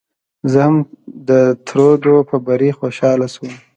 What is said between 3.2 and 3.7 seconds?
شوم.